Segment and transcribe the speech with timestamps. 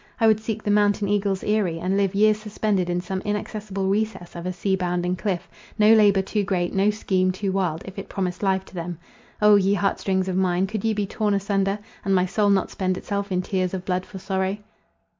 [0.19, 4.35] I would seek the mountain eagle's eirie, and live years suspended in some inaccessible recess
[4.35, 8.41] of a sea bounding cliff—no labour too great, no scheme too wild, if it promised
[8.41, 8.97] life to them.
[9.43, 9.57] O!
[9.57, 12.97] ye heart strings of mine, could ye be torn asunder, and my soul not spend
[12.97, 14.57] itself in tears of blood for sorrow!